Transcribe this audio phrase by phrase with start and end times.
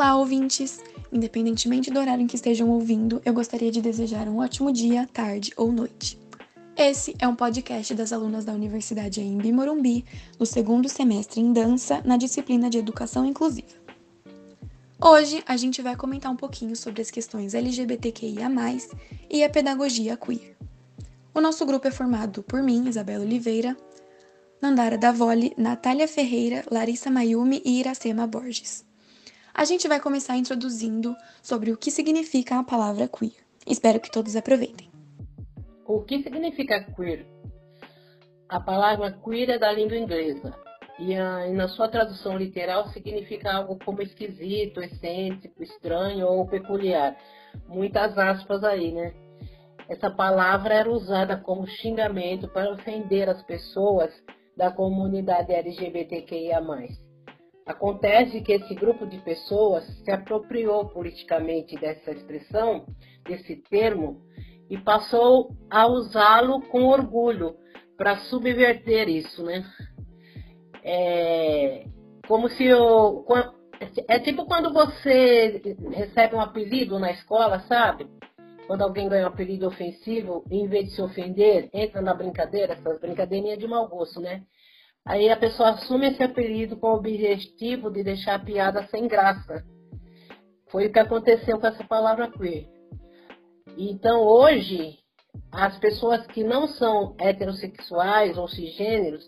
[0.00, 0.80] Olá, ouvintes!
[1.12, 5.52] Independentemente do horário em que estejam ouvindo, eu gostaria de desejar um ótimo dia, tarde
[5.58, 6.18] ou noite.
[6.74, 10.06] Esse é um podcast das alunas da Universidade Embi Morumbi,
[10.38, 13.76] no segundo semestre em dança, na disciplina de Educação Inclusiva.
[14.98, 18.48] Hoje a gente vai comentar um pouquinho sobre as questões LGBTQIA,
[19.28, 20.56] e a pedagogia queer.
[21.34, 23.76] O nosso grupo é formado por mim, Isabela Oliveira,
[24.62, 28.88] Nandara Davoli, Natália Ferreira, Larissa Mayumi e Iracema Borges.
[29.52, 33.34] A gente vai começar introduzindo sobre o que significa a palavra queer.
[33.66, 34.88] Espero que todos aproveitem.
[35.86, 37.26] O que significa queer?
[38.48, 40.56] A palavra queer é da língua inglesa
[40.98, 47.16] e, e na sua tradução literal significa algo como esquisito, excêntrico, estranho ou peculiar.
[47.66, 49.12] Muitas aspas aí, né?
[49.88, 54.12] Essa palavra era usada como xingamento para ofender as pessoas
[54.56, 56.60] da comunidade LGBTQIA.
[57.70, 62.84] Acontece que esse grupo de pessoas se apropriou politicamente dessa expressão,
[63.24, 64.20] desse termo,
[64.68, 67.54] e passou a usá-lo com orgulho
[67.96, 69.64] para subverter isso, né?
[70.82, 71.84] É
[72.26, 72.64] como se
[74.08, 78.08] é tipo quando você recebe um apelido na escola, sabe?
[78.66, 83.00] Quando alguém ganha um apelido ofensivo, em vez de se ofender, entra na brincadeira, essas
[83.00, 84.42] brincadeirinhas de mau gosto, né?
[85.04, 89.64] Aí a pessoa assume esse apelido com o objetivo de deixar a piada sem graça.
[90.68, 92.68] Foi o que aconteceu com essa palavra queer.
[93.76, 94.98] Então hoje,
[95.50, 99.26] as pessoas que não são heterossexuais ou cisgêneros,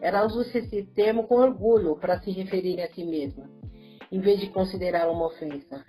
[0.00, 3.48] elas usam esse termo com orgulho para se referirem a si mesmas,
[4.10, 5.84] em vez de considerar uma ofensa.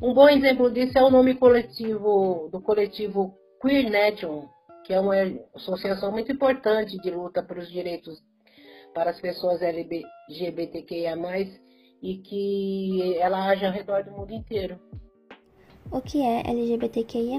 [0.00, 4.48] Um bom exemplo disso é o nome coletivo do coletivo Queer Nation,
[4.84, 5.14] que é uma
[5.54, 8.18] associação muito importante de luta pelos direitos
[8.98, 11.16] para as pessoas LGBTQIA+,
[12.02, 14.76] e que ela age ao redor do mundo inteiro.
[15.88, 17.38] O que é LGBTQIA+.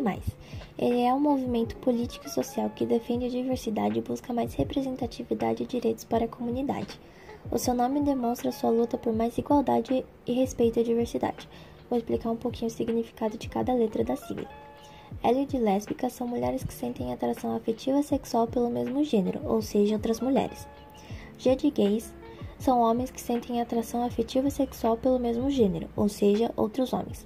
[0.78, 5.64] Ele é um movimento político e social que defende a diversidade e busca mais representatividade
[5.64, 6.98] e direitos para a comunidade.
[7.52, 11.50] O seu nome demonstra sua luta por mais igualdade e respeito à diversidade.
[11.90, 14.48] Vou explicar um pouquinho o significado de cada letra da sigla.
[15.22, 19.96] L de lésbicas são mulheres que sentem atração afetiva sexual pelo mesmo gênero, ou seja,
[19.96, 20.66] outras mulheres.
[21.40, 22.14] G de gays
[22.60, 27.26] são homens que sentem atração afetiva sexual pelo mesmo gênero, ou seja, outros homens.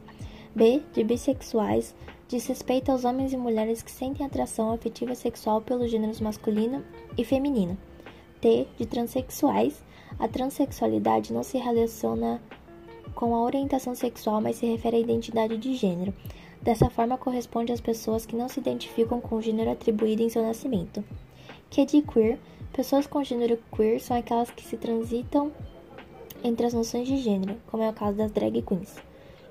[0.56, 1.96] B de bissexuais
[2.28, 6.84] diz respeito aos homens e mulheres que sentem atração afetiva sexual pelos gêneros masculino
[7.18, 7.76] e feminino.
[8.40, 9.84] T de transexuais,
[10.20, 12.40] a transexualidade não se relaciona
[13.16, 16.14] com a orientação sexual, mas se refere à identidade de gênero.
[16.62, 20.44] Dessa forma, corresponde às pessoas que não se identificam com o gênero atribuído em seu
[20.44, 21.04] nascimento.
[21.72, 22.40] Q de queer
[22.74, 25.52] Pessoas com gênero queer são aquelas que se transitam
[26.44, 28.96] entre as noções de gênero, como é o caso das drag queens.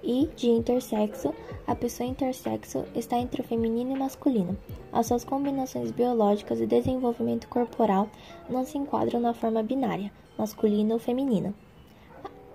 [0.02, 1.32] E de intersexo,
[1.64, 4.58] a pessoa intersexo está entre o feminino e masculino.
[4.92, 8.10] As suas combinações biológicas e desenvolvimento corporal
[8.50, 11.54] não se enquadram na forma binária, masculino ou feminino.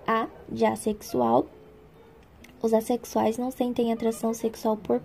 [0.05, 1.45] A de assexual,
[2.61, 5.01] os assexuais não sentem atração sexual por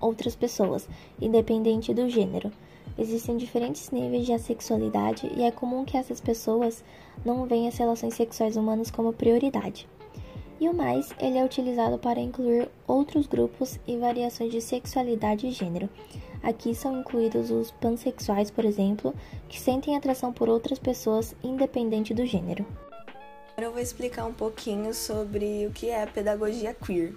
[0.00, 0.88] outras pessoas,
[1.20, 2.52] independente do gênero.
[2.96, 6.84] Existem diferentes níveis de assexualidade e é comum que essas pessoas
[7.24, 9.88] não veem as relações sexuais humanas como prioridade.
[10.60, 15.50] E o mais, ele é utilizado para incluir outros grupos e variações de sexualidade e
[15.50, 15.88] gênero.
[16.40, 19.12] Aqui são incluídos os pansexuais, por exemplo,
[19.48, 22.64] que sentem atração por outras pessoas independente do gênero.
[23.52, 27.14] Agora eu vou explicar um pouquinho sobre o que é a pedagogia queer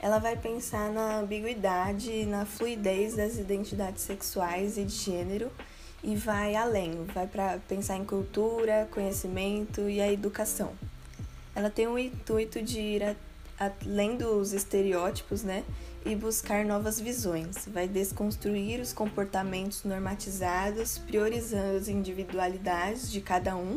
[0.00, 5.50] ela vai pensar na ambiguidade, na fluidez das identidades sexuais e de gênero
[6.02, 10.72] e vai além, vai para pensar em cultura, conhecimento e a educação.
[11.54, 13.16] Ela tem o intuito de ir
[13.58, 15.64] além dos estereótipos, né,
[16.06, 17.66] e buscar novas visões.
[17.66, 23.76] Vai desconstruir os comportamentos normatizados, priorizando as individualidades de cada um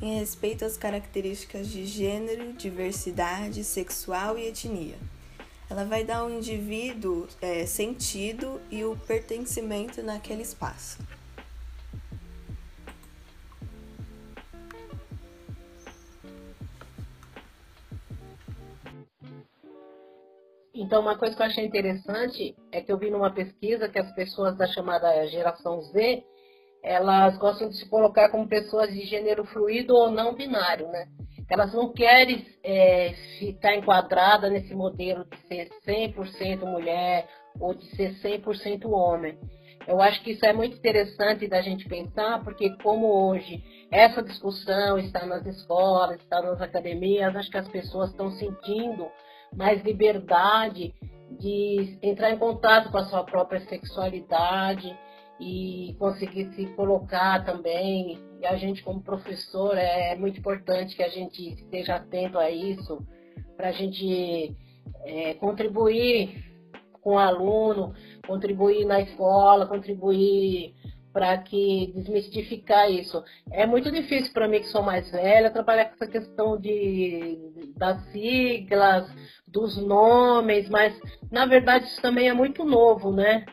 [0.00, 4.96] em respeito às características de gênero, diversidade sexual e etnia
[5.70, 10.98] ela vai dar ao indivíduo é, sentido e o pertencimento naquele espaço.
[20.74, 24.10] Então, uma coisa que eu achei interessante é que eu vi numa pesquisa que as
[24.12, 26.24] pessoas da chamada geração Z,
[26.82, 31.06] elas gostam de se colocar como pessoas de gênero fluido ou não binário, né?
[31.50, 38.14] Elas não querem é, ficar enquadradas nesse modelo de ser 100% mulher ou de ser
[38.22, 39.36] 100% homem.
[39.86, 44.98] Eu acho que isso é muito interessante da gente pensar, porque como hoje essa discussão
[44.98, 49.08] está nas escolas, está nas academias, acho que as pessoas estão sentindo
[49.52, 50.94] mais liberdade
[51.40, 54.96] de entrar em contato com a sua própria sexualidade
[55.40, 58.18] e conseguir se colocar também.
[58.40, 63.04] E a gente, como professor, é muito importante que a gente esteja atento a isso,
[63.56, 64.54] para a gente
[65.04, 66.44] é, contribuir
[67.00, 67.94] com o aluno,
[68.26, 70.74] contribuir na escola, contribuir
[71.12, 73.22] para que desmistificar isso.
[73.50, 78.00] É muito difícil para mim que sou mais velha trabalhar com essa questão de das
[78.12, 79.10] siglas,
[79.46, 80.98] dos nomes, mas
[81.30, 83.44] na verdade isso também é muito novo, né?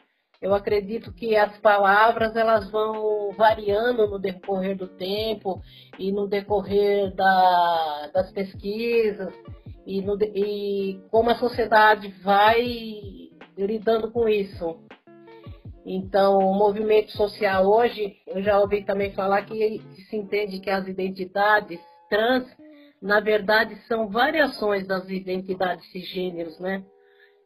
[0.41, 5.61] Eu acredito que as palavras elas vão variando no decorrer do tempo
[5.97, 9.33] e no decorrer da, das pesquisas
[9.85, 12.61] e, no, e como a sociedade vai
[13.57, 14.79] lidando com isso.
[15.83, 20.85] Então, o movimento social hoje, eu já ouvi também falar que se entende que as
[20.85, 21.79] identidades
[22.09, 22.45] trans,
[23.01, 26.83] na verdade, são variações das identidades cisgêneros, né?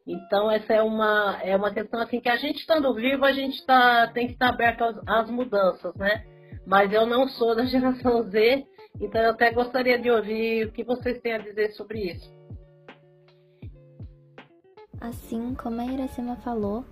[0.06, 3.64] Então, essa é uma, é uma questão assim que a gente estando vivo, a gente
[3.66, 6.26] tá, tem que estar tá aberto às, às mudanças, né?
[6.66, 8.66] Mas eu não sou da geração Z,
[9.00, 12.32] então eu até gostaria de ouvir o que vocês têm a dizer sobre isso.
[15.00, 16.86] Assim como a Iracema falou,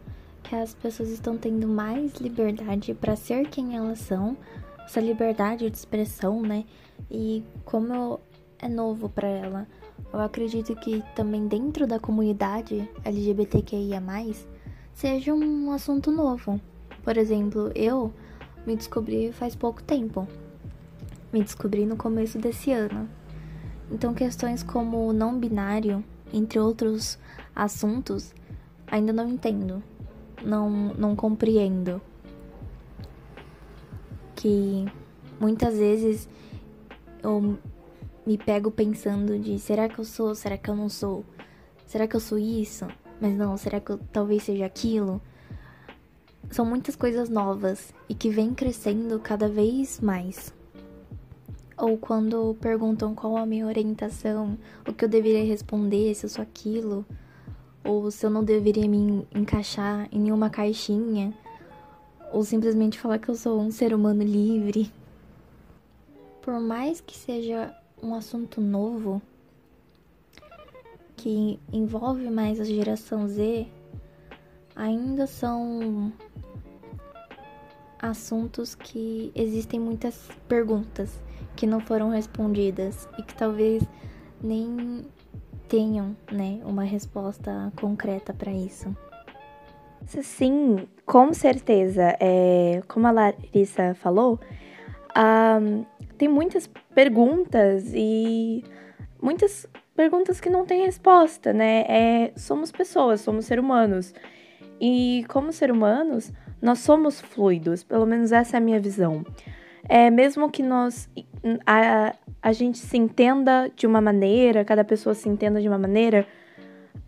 [0.44, 4.36] que as pessoas estão tendo mais liberdade para ser quem elas são,
[4.84, 6.66] essa liberdade de expressão, né?
[7.12, 8.20] E como
[8.58, 9.68] é novo para ela,
[10.12, 14.02] eu acredito que também dentro da comunidade LGBTQIA+,
[14.94, 16.60] seja um assunto novo.
[17.04, 18.14] Por exemplo, eu
[18.66, 20.28] me descobri faz pouco tempo.
[21.32, 23.08] Me descobri no começo desse ano.
[23.92, 26.04] Então questões como não binário,
[26.34, 27.18] entre outros
[27.56, 28.34] assuntos,
[28.88, 29.84] ainda não entendo
[30.44, 32.02] não, não compreendo.
[34.36, 34.86] Que
[35.40, 36.30] muitas vezes
[37.22, 37.58] eu
[38.30, 41.26] me pego pensando de será que eu sou, será que eu não sou?
[41.88, 42.86] Será que eu sou isso?
[43.20, 45.20] Mas não, será que eu talvez seja aquilo?
[46.52, 50.54] São muitas coisas novas e que vêm crescendo cada vez mais.
[51.76, 56.44] Ou quando perguntam qual a minha orientação, o que eu deveria responder, se eu sou
[56.44, 57.04] aquilo
[57.84, 61.34] ou se eu não deveria me encaixar em nenhuma caixinha,
[62.32, 64.92] ou simplesmente falar que eu sou um ser humano livre.
[66.44, 69.22] Por mais que seja um assunto novo,
[71.16, 73.68] que envolve mais a geração Z,
[74.76, 76.14] ainda são
[78.02, 81.22] assuntos que existem muitas perguntas
[81.56, 83.84] que não foram respondidas e que talvez
[84.42, 85.06] nem
[85.68, 88.96] tenham, né, uma resposta concreta para isso.
[90.08, 92.16] Sim, com certeza.
[92.20, 94.40] É, como a Larissa falou,
[95.16, 95.86] um,
[96.20, 98.64] tem muitas perguntas e
[99.22, 101.86] muitas perguntas que não têm resposta, né?
[101.88, 104.14] É, somos pessoas, somos seres humanos.
[104.82, 106.32] E como seres humanos,
[106.62, 109.26] nós somos fluidos, pelo menos essa é a minha visão.
[109.88, 111.10] É, mesmo que nós
[111.66, 116.28] a, a gente se entenda de uma maneira, cada pessoa se entenda de uma maneira,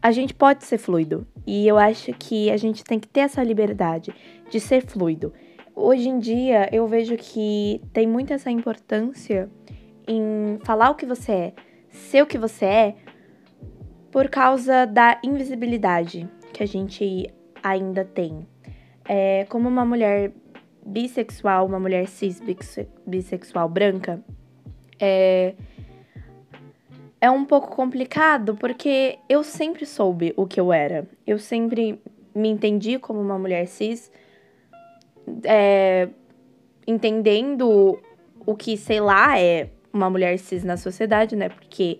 [0.01, 1.27] a gente pode ser fluido.
[1.45, 4.15] E eu acho que a gente tem que ter essa liberdade
[4.49, 5.33] de ser fluido.
[5.75, 9.49] Hoje em dia eu vejo que tem muito essa importância
[10.07, 11.53] em falar o que você é,
[11.89, 12.95] ser o que você é,
[14.11, 18.45] por causa da invisibilidade que a gente ainda tem.
[19.07, 20.31] É, como uma mulher
[20.85, 22.41] bissexual, uma mulher cis
[23.05, 24.23] bissexual branca,
[24.99, 25.55] é,
[27.19, 31.07] é um pouco complicado porque eu sempre soube o que eu era.
[31.25, 32.01] Eu sempre
[32.33, 34.11] me entendi como uma mulher cis,
[35.43, 36.09] é,
[36.87, 37.99] entendendo
[38.45, 41.49] o que, sei lá, é uma mulher cis na sociedade, né?
[41.49, 41.99] Porque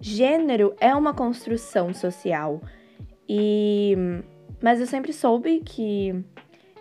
[0.00, 2.60] gênero é uma construção social.
[3.28, 3.96] E
[4.62, 6.14] mas eu sempre soube que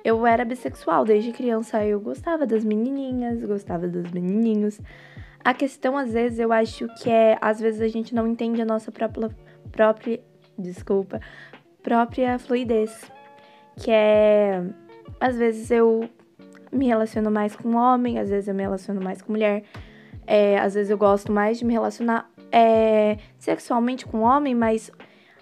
[0.04, 1.84] eu era bissexual desde criança.
[1.86, 4.80] Eu gostava das menininhas, gostava dos menininhos.
[5.44, 8.66] A questão, às vezes, eu acho que é, às vezes a gente não entende a
[8.66, 9.30] nossa própria,
[9.72, 10.20] própria,
[10.58, 11.22] desculpa,
[11.82, 13.10] própria fluidez.
[13.78, 14.62] Que é,
[15.20, 16.10] às vezes eu
[16.72, 19.64] me relaciono mais com homem, às vezes eu me relaciono mais com mulher.
[20.26, 24.92] É, às vezes eu gosto mais de me relacionar é, sexualmente com homem, mas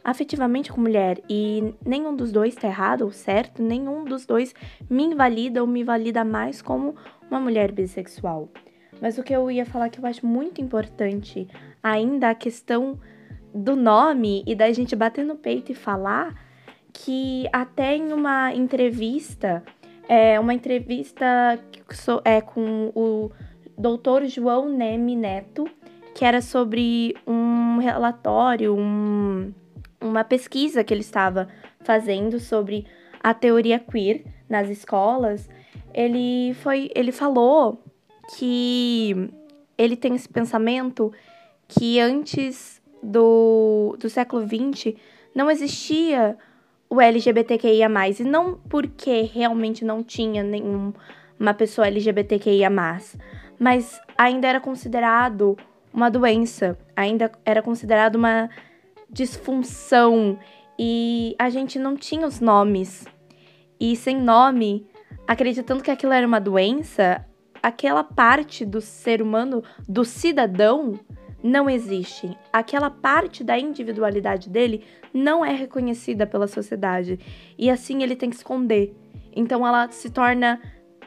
[0.04, 1.20] afetivamente com mulher.
[1.30, 4.56] E nenhum dos dois tá errado ou certo, nenhum dos dois
[4.90, 6.96] me invalida ou me valida mais como
[7.30, 8.50] uma mulher bissexual.
[9.02, 11.48] Mas o que eu ia falar que eu acho muito importante
[11.84, 12.98] ainda a questão
[13.54, 16.47] do nome e da gente bater no peito e falar
[17.04, 19.64] que até em uma entrevista
[20.10, 21.60] é uma entrevista
[22.24, 23.30] é, com o
[23.78, 25.70] doutor João Neme Neto,
[26.16, 29.54] que era sobre um relatório, um,
[30.02, 31.48] uma pesquisa que ele estava
[31.82, 32.88] fazendo sobre
[33.22, 35.48] a teoria queer nas escolas.
[35.94, 37.84] Ele foi, ele falou
[38.36, 39.30] que
[39.78, 41.14] ele tem esse pensamento
[41.68, 44.96] que antes do, do século XX
[45.36, 46.38] não existia
[46.90, 47.90] o LGBTQIA+,
[48.20, 52.70] e não porque realmente não tinha nenhuma pessoa LGBTQIA+,
[53.60, 55.58] mas ainda era considerado
[55.94, 58.50] uma doença, ainda era considerado uma
[59.10, 60.38] disfunção
[60.78, 63.06] e a gente não tinha os nomes.
[63.80, 64.88] E sem nome,
[65.28, 67.26] acreditando que aquilo era uma doença,
[67.62, 71.00] aquela parte do ser humano, do cidadão,
[71.48, 72.38] não existe.
[72.52, 77.18] Aquela parte da individualidade dele não é reconhecida pela sociedade.
[77.58, 78.94] E assim ele tem que esconder.
[79.36, 80.60] Então ela se torna.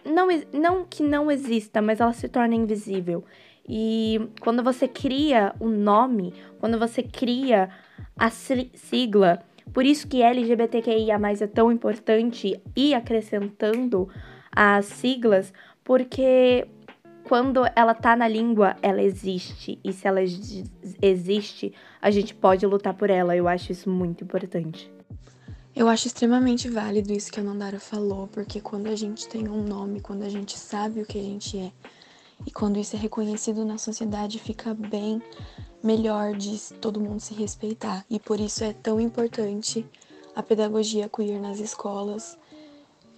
[0.04, 3.22] Não, não que não exista, mas ela se torna invisível.
[3.68, 7.68] E quando você cria o nome, quando você cria
[8.16, 9.40] a sigla,
[9.74, 14.08] por isso que LGBTQIA é tão importante e acrescentando
[14.50, 15.52] as siglas,
[15.84, 16.66] porque
[17.24, 19.78] quando ela tá na língua, ela existe.
[19.84, 20.20] E se ela
[21.02, 23.36] existe, a gente pode lutar por ela.
[23.36, 24.90] Eu acho isso muito importante.
[25.74, 29.62] Eu acho extremamente válido isso que a Nandara falou, porque quando a gente tem um
[29.62, 31.72] nome, quando a gente sabe o que a gente é,
[32.46, 35.22] e quando isso é reconhecido na sociedade, fica bem
[35.82, 38.04] melhor de todo mundo se respeitar.
[38.10, 39.86] E por isso é tão importante
[40.34, 42.36] a pedagogia queer nas escolas,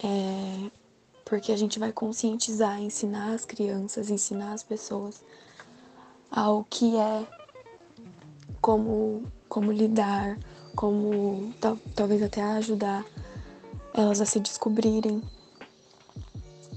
[0.03, 0.71] é,
[1.25, 5.23] porque a gente vai conscientizar, ensinar as crianças, ensinar as pessoas
[6.29, 7.25] ao que é,
[8.59, 10.37] como, como lidar,
[10.75, 13.05] como tal, talvez até ajudar
[13.93, 15.21] elas a se descobrirem,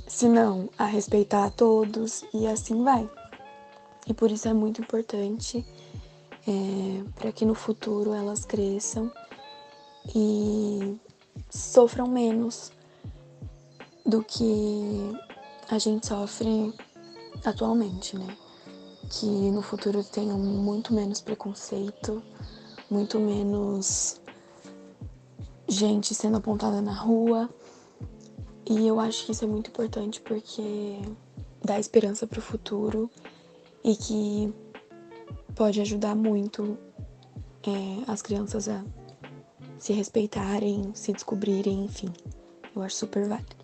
[0.06, 3.08] se não, a respeitar a todos e assim vai.
[4.06, 5.64] E por isso é muito importante
[6.46, 9.10] é, para que no futuro elas cresçam
[10.14, 10.96] e
[11.50, 12.70] sofram menos
[14.06, 15.12] do que
[15.68, 16.72] a gente sofre
[17.44, 18.36] atualmente, né?
[19.10, 22.22] Que no futuro tenham muito menos preconceito,
[22.90, 24.20] muito menos
[25.68, 27.50] gente sendo apontada na rua.
[28.68, 31.00] E eu acho que isso é muito importante porque
[31.64, 33.10] dá esperança para o futuro
[33.82, 34.54] e que
[35.54, 36.76] pode ajudar muito
[37.62, 38.84] é, as crianças a
[39.78, 42.12] se respeitarem, se descobrirem, enfim.
[42.74, 43.55] Eu acho super válido.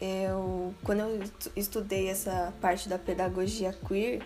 [0.00, 1.22] Eu, quando eu
[1.54, 4.22] estudei essa parte da pedagogia queer,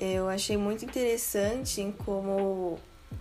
[0.00, 2.78] eu achei muito interessante em como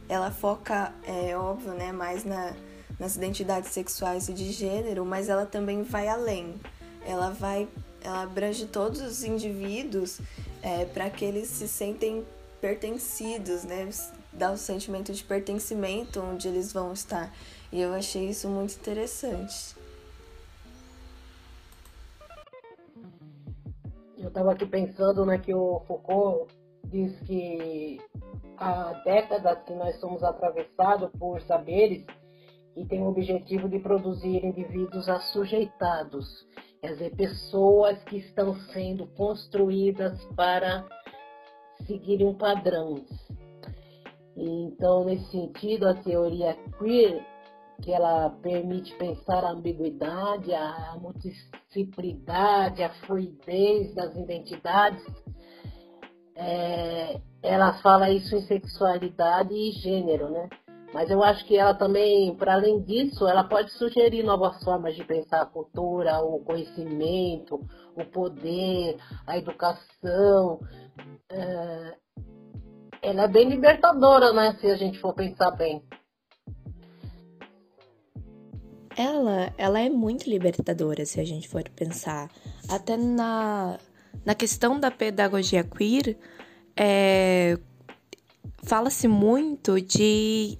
[0.09, 2.53] ela foca, é óbvio, né, mais na,
[2.99, 6.55] nas identidades sexuais e de gênero, mas ela também vai além.
[7.05, 7.67] Ela vai,
[8.01, 10.19] ela abrange todos os indivíduos
[10.61, 12.25] é, para que eles se sentem
[12.59, 13.89] pertencidos, né,
[14.31, 17.33] dá o sentimento de pertencimento onde eles vão estar.
[17.71, 19.75] E eu achei isso muito interessante.
[24.31, 26.53] Estava aqui pensando né, que o Foucault
[26.85, 27.99] diz que
[28.57, 32.05] há décadas que nós somos atravessados por saberes
[32.73, 36.25] que têm o objetivo de produzir indivíduos assujeitados,
[36.79, 40.85] quer dizer, pessoas que estão sendo construídas para
[41.85, 43.03] seguirem um padrão.
[44.37, 47.21] Então, nesse sentido, a teoria queer
[47.81, 55.03] que ela permite pensar a ambiguidade, a multiplicidade, a fluidez das identidades.
[56.35, 60.47] É, ela fala isso em sexualidade e gênero, né?
[60.93, 65.03] Mas eu acho que ela também, para além disso, ela pode sugerir novas formas de
[65.05, 70.59] pensar a cultura, o conhecimento, o poder, a educação.
[71.29, 71.95] É,
[73.01, 74.57] ela é bem libertadora, né?
[74.59, 75.81] Se a gente for pensar bem
[79.01, 82.29] ela, ela é muito libertadora, se a gente for pensar.
[82.69, 83.79] Até na,
[84.25, 86.17] na questão da pedagogia queer,
[86.75, 87.57] é,
[88.63, 90.57] fala-se muito de,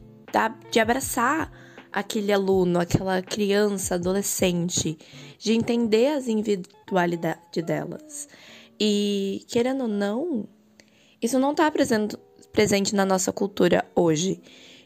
[0.71, 1.51] de abraçar
[1.91, 4.98] aquele aluno, aquela criança, adolescente,
[5.38, 8.29] de entender as individualidades delas.
[8.79, 10.48] E, querendo ou não,
[11.21, 14.41] isso não está presente, na nossa cultura hoje.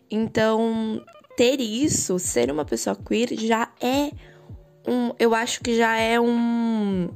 [0.10, 1.02] Então,
[1.36, 4.12] ter isso, ser uma pessoa queer, já é
[4.88, 5.12] um.
[5.20, 7.10] Eu acho que já é um.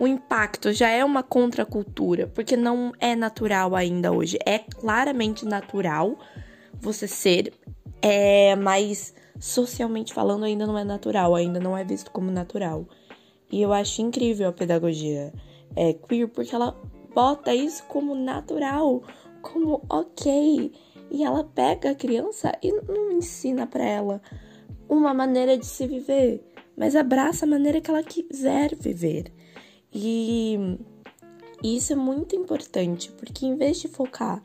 [0.00, 4.36] Um impacto, já é uma contracultura, porque não é natural ainda hoje.
[4.44, 6.18] É claramente natural
[6.80, 7.52] você ser,
[8.00, 12.84] é, mas socialmente falando, ainda não é natural, ainda não é visto como natural.
[13.50, 15.32] E eu acho incrível a pedagogia
[15.76, 16.76] é, queer porque ela
[17.14, 19.02] bota isso como natural,
[19.40, 20.72] como ok.
[21.12, 24.22] E ela pega a criança e não ensina para ela
[24.88, 26.42] uma maneira de se viver,
[26.74, 29.30] mas abraça a maneira que ela quiser viver.
[29.92, 30.78] E
[31.62, 34.42] isso é muito importante, porque em vez de focar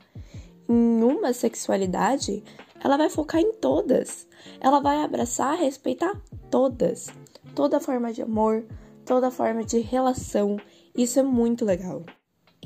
[0.67, 2.43] em uma sexualidade,
[2.83, 4.27] ela vai focar em todas.
[4.59, 6.21] Ela vai abraçar, respeitar
[6.51, 7.07] todas.
[7.55, 8.65] Toda forma de amor,
[9.05, 10.57] toda forma de relação.
[10.93, 12.03] Isso é muito legal.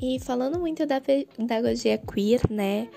[0.02, 2.90] E falando muito da pedagogia queer, né?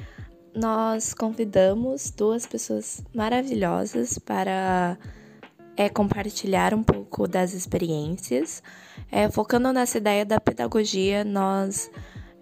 [0.54, 4.96] Nós convidamos duas pessoas maravilhosas para
[5.76, 8.62] é, compartilhar um pouco das experiências.
[9.11, 11.90] É, focando nessa ideia da pedagogia, nós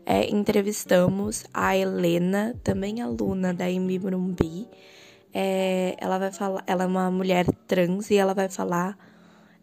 [0.04, 4.68] é, entrevistamos a Helena, também aluna da Emi Brumbi.
[5.32, 8.98] É, ela vai falar, ela é uma mulher trans e ela vai falar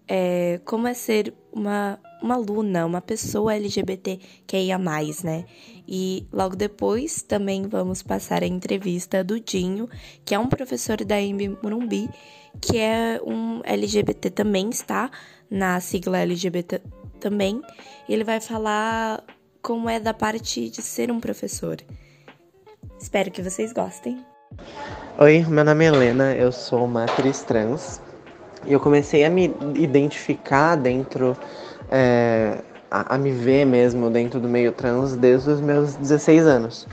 [0.09, 5.45] é, como é ser uma, uma aluna, uma pessoa LGBT que ia mais, né?
[5.87, 9.87] E logo depois também vamos passar a entrevista do Dinho,
[10.25, 12.09] que é um professor da Embi Morumbi,
[12.59, 15.11] que é um LGBT também, está
[15.49, 16.81] na sigla LGBT
[17.19, 17.61] também.
[18.07, 19.23] Ele vai falar
[19.61, 21.77] como é da parte de ser um professor.
[22.99, 24.25] Espero que vocês gostem.
[25.19, 28.01] Oi, meu nome é Helena, eu sou uma atriz trans
[28.65, 31.37] e eu comecei a me identificar dentro,
[31.89, 32.57] é,
[32.89, 36.87] a, a, me ver mesmo dentro do meio trans desde os meus 16 anos.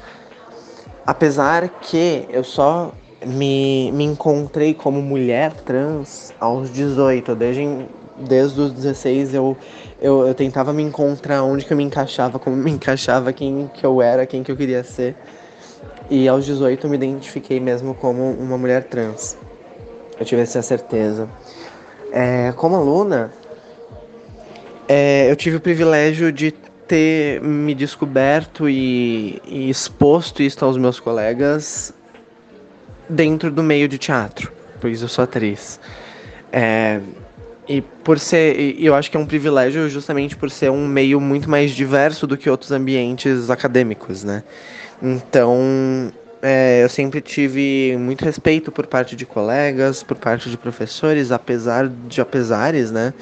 [1.06, 2.92] Apesar que eu só
[3.24, 7.86] me, me encontrei como mulher trans aos 18, desde,
[8.18, 9.56] desde os 16 eu,
[10.00, 13.84] eu, eu tentava me encontrar onde que eu me encaixava, como me encaixava, quem que
[13.84, 15.16] eu era, quem que eu queria ser.
[16.08, 19.36] E aos 18 eu me identifiquei mesmo como uma mulher trans.
[20.18, 21.28] Eu tive essa certeza.
[22.12, 23.32] É, como aluna,
[24.88, 26.52] é, eu tive o privilégio de
[26.86, 31.92] ter me descoberto e, e, exposto isso aos meus colegas
[33.08, 35.80] dentro do meio de teatro, pois eu sou atriz.
[36.52, 37.00] É,
[37.68, 41.50] e por ser, eu acho que é um privilégio justamente por ser um meio muito
[41.50, 44.44] mais diverso do que outros ambientes acadêmicos, né?
[45.02, 46.12] Então,
[46.48, 51.88] é, eu sempre tive muito respeito por parte de colegas, por parte de professores, apesar
[51.88, 53.12] de apesares, né?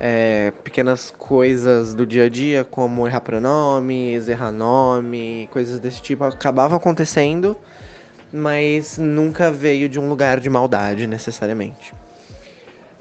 [0.00, 6.24] É, pequenas coisas do dia a dia, como errar pronomes, errar nome, coisas desse tipo,
[6.24, 7.56] acabavam acontecendo,
[8.32, 11.92] mas nunca veio de um lugar de maldade necessariamente.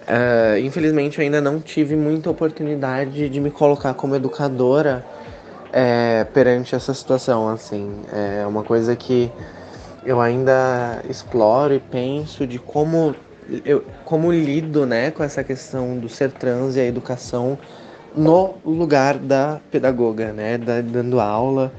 [0.04, 5.04] Uh, infelizmente, eu ainda não tive muita oportunidade de me colocar como educadora
[5.72, 8.02] é, perante essa situação, assim.
[8.12, 9.32] É uma coisa que
[10.06, 13.16] eu ainda exploro e penso de como
[13.66, 17.58] eu como lido, né, com essa questão do ser trans e a educação
[18.16, 21.72] no lugar da pedagoga, né, da, dando aula,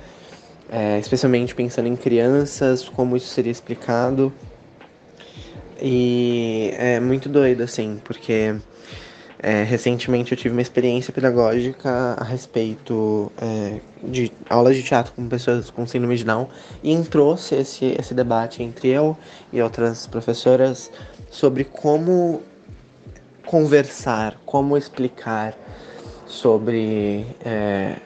[0.70, 4.32] é, especialmente pensando em crianças, como isso seria explicado.
[5.80, 8.54] E é muito doido, assim, porque
[9.40, 15.28] é, recentemente eu tive uma experiência pedagógica a respeito é, de aulas de teatro com
[15.28, 16.48] pessoas com síndrome de Down
[16.82, 19.16] e trouxe esse, esse debate entre eu
[19.52, 20.90] e outras professoras
[21.30, 22.42] sobre como
[23.46, 25.56] conversar, como explicar
[26.26, 27.96] sobre é,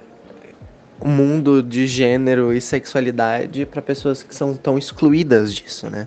[1.01, 6.07] o mundo de gênero e sexualidade para pessoas que são tão excluídas disso, né?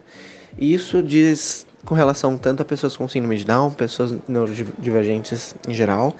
[0.57, 5.73] E isso diz com relação tanto a pessoas com síndrome de Down, pessoas neurodivergentes em
[5.73, 6.15] geral,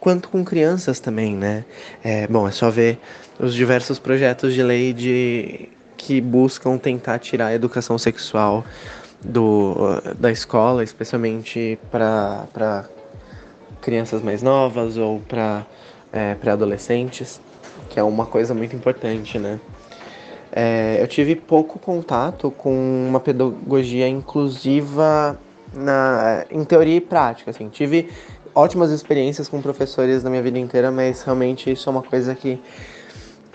[0.00, 1.64] quanto com crianças também, né?
[2.02, 2.98] É, bom, é só ver
[3.38, 8.64] os diversos projetos de lei de, que buscam tentar tirar a educação sexual
[9.22, 12.88] do, da escola, especialmente para
[13.82, 15.66] crianças mais novas ou para
[16.12, 17.40] é, pré-adolescentes,
[17.90, 19.60] que é uma coisa muito importante, né?
[20.52, 25.38] É, eu tive pouco contato com uma pedagogia inclusiva
[25.72, 27.50] na, em teoria e prática.
[27.50, 27.68] Assim.
[27.68, 28.10] Tive
[28.54, 32.60] ótimas experiências com professores na minha vida inteira, mas realmente isso é uma coisa que,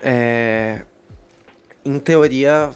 [0.02, 0.84] é,
[1.84, 2.72] em teoria,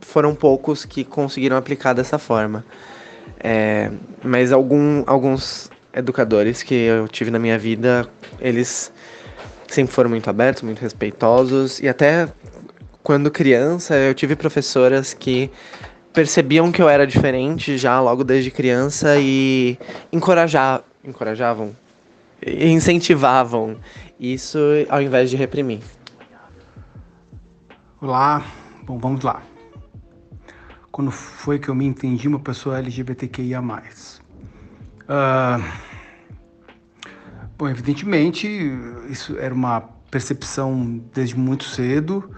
[0.00, 2.64] foram poucos que conseguiram aplicar dessa forma.
[3.38, 3.90] É,
[4.22, 8.08] mas algum, alguns educadores que eu tive na minha vida,
[8.40, 8.92] eles
[9.68, 12.28] sempre foram muito abertos, muito respeitosos e até
[13.02, 15.50] quando criança, eu tive professoras que
[16.12, 19.78] percebiam que eu era diferente já logo desde criança e
[20.12, 21.74] encorajar, encorajavam,
[22.46, 23.76] incentivavam
[24.18, 24.58] isso
[24.88, 25.80] ao invés de reprimir.
[28.00, 28.44] Olá,
[28.82, 29.42] bom, vamos lá.
[30.90, 33.62] quando foi que eu me entendi uma pessoa LGBTQIA+.
[33.62, 35.62] Uh,
[37.56, 38.48] bom, evidentemente,
[39.08, 42.34] isso era uma percepção desde muito cedo.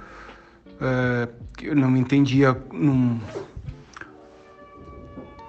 [0.82, 3.20] Uh, eu não entendia num,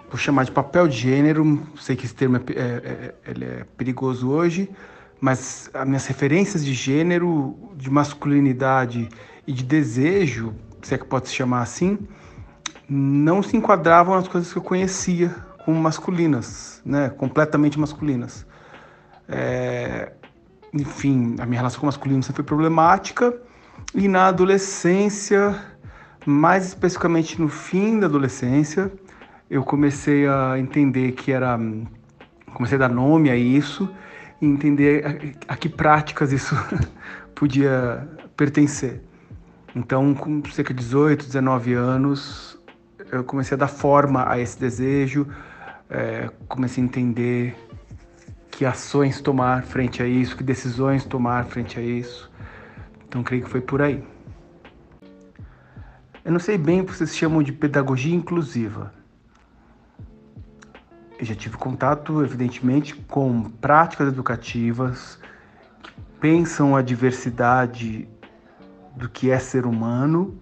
[0.08, 3.66] vou chamar de papel de gênero, sei que esse termo é, é, é, ele é
[3.76, 4.70] perigoso hoje,
[5.20, 9.10] mas as minhas referências de gênero, de masculinidade
[9.48, 11.98] e de desejo, se é que pode se chamar assim,
[12.88, 17.10] não se enquadravam nas coisas que eu conhecia como masculinas, né?
[17.10, 18.46] completamente masculinas.
[19.28, 20.12] É...
[20.72, 23.34] Enfim, a minha relação com o masculino sempre foi problemática
[23.96, 25.56] e na adolescência,
[26.26, 28.92] mais especificamente no fim da adolescência,
[29.50, 31.60] eu comecei a entender que era.
[32.54, 33.90] Comecei a dar nome a isso
[34.42, 36.56] e entender a, a que práticas isso
[37.36, 39.02] podia pertencer.
[39.76, 42.60] Então, com cerca de 18, 19 anos,
[43.12, 45.28] eu comecei a dar forma a esse desejo,
[45.90, 47.56] é, comecei a entender
[48.52, 52.32] que ações tomar frente a isso, que decisões tomar frente a isso.
[53.14, 54.04] Então, creio que foi por aí.
[56.26, 58.92] Eu não sei bem o que vocês chamam de pedagogia inclusiva.
[61.20, 65.20] Eu já tive contato, evidentemente, com práticas educativas
[65.84, 68.10] que pensam a diversidade
[68.96, 70.36] do que é ser humano,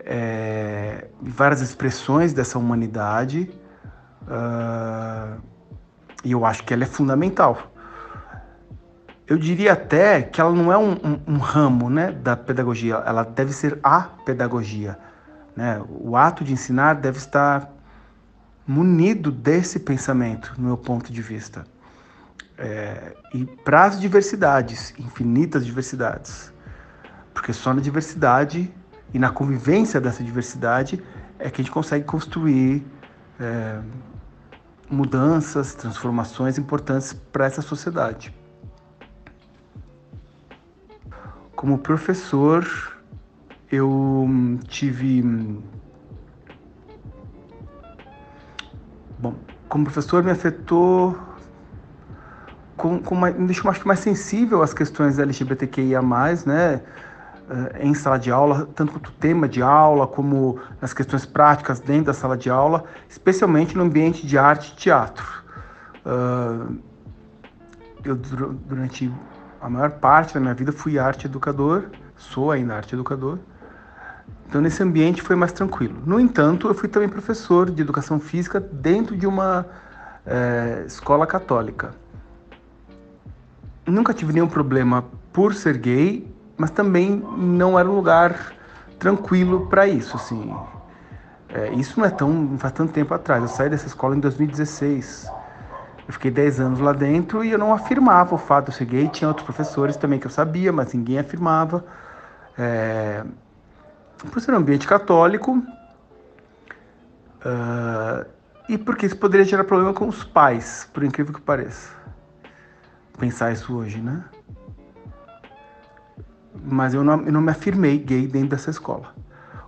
[0.00, 3.48] é, várias expressões dessa humanidade,
[4.22, 5.40] uh,
[6.24, 7.71] e eu acho que ela é fundamental.
[9.32, 13.22] Eu diria até que ela não é um, um, um ramo né, da pedagogia, ela
[13.22, 14.98] deve ser a pedagogia.
[15.56, 15.82] Né?
[15.88, 17.72] O ato de ensinar deve estar
[18.66, 21.64] munido desse pensamento, no meu ponto de vista.
[22.58, 26.52] É, e para as diversidades, infinitas diversidades.
[27.32, 28.70] Porque só na diversidade
[29.14, 31.02] e na convivência dessa diversidade
[31.38, 32.84] é que a gente consegue construir
[33.40, 33.78] é,
[34.90, 38.41] mudanças, transformações importantes para essa sociedade.
[41.62, 42.66] Como professor,
[43.70, 44.28] eu
[44.66, 45.22] tive
[49.16, 49.36] Bom,
[49.68, 51.16] como professor me afetou
[52.76, 56.02] com, com uma, me deixou acho mais sensível às questões LGBTQIA+,
[56.44, 56.82] né?
[57.48, 62.06] Eh, em sala de aula, tanto quanto tema de aula, como nas questões práticas dentro
[62.06, 65.44] da sala de aula, especialmente no ambiente de arte e teatro.
[66.04, 66.76] Uh,
[68.04, 69.08] eu, durante
[69.62, 71.84] a maior parte da minha vida, fui arte educador,
[72.16, 73.38] sou ainda arte educador,
[74.52, 75.96] então, nesse ambiente foi mais tranquilo.
[76.04, 79.64] No entanto, eu fui também professor de educação física dentro de uma
[80.26, 81.94] é, escola católica.
[83.86, 88.52] Nunca tive nenhum problema por ser gay, mas também não era um lugar
[88.98, 90.54] tranquilo para isso, assim.
[91.48, 93.40] É, isso não é tão faz tanto tempo atrás.
[93.40, 95.32] Eu saí dessa escola em 2016.
[96.06, 99.08] Eu fiquei 10 anos lá dentro e eu não afirmava o fato de ser gay.
[99.08, 101.84] Tinha outros professores também que eu sabia, mas ninguém afirmava.
[102.58, 103.24] É,
[104.30, 105.62] por ser um ambiente católico
[107.44, 108.26] uh,
[108.68, 111.90] e porque isso poderia gerar problema com os pais, por incrível que pareça.
[113.18, 114.24] Pensar isso hoje, né?
[116.64, 119.14] Mas eu não, eu não me afirmei gay dentro dessa escola.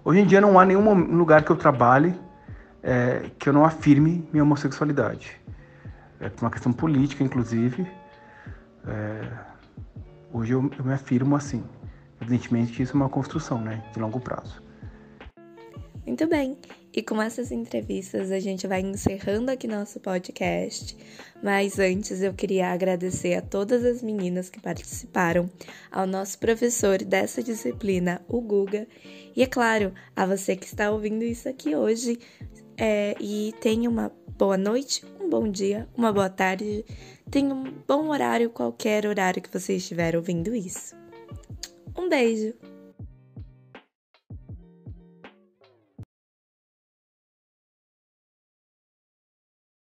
[0.04, 2.14] Hoje em dia não há nenhum lugar que eu trabalhe
[2.82, 5.40] é, que eu não afirme minha homossexualidade.
[6.24, 7.86] É uma questão política, inclusive.
[8.86, 9.30] É,
[10.32, 11.62] hoje eu, eu me afirmo assim.
[12.18, 14.62] Evidentemente isso é uma construção, né, de longo prazo.
[16.06, 16.56] Muito bem.
[16.94, 20.96] E com essas entrevistas a gente vai encerrando aqui nosso podcast.
[21.42, 25.50] Mas antes eu queria agradecer a todas as meninas que participaram,
[25.92, 28.86] ao nosso professor dessa disciplina, o Guga,
[29.36, 32.18] e é claro, a você que está ouvindo isso aqui hoje.
[32.78, 36.84] É, e tenha uma boa noite, bom dia, uma boa tarde,
[37.28, 40.94] tenha um bom horário, qualquer horário que você estiver ouvindo isso.
[41.98, 42.54] Um beijo!